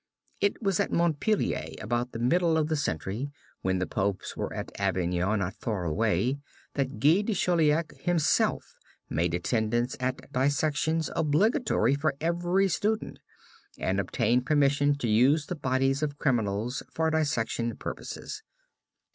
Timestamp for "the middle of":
2.11-2.69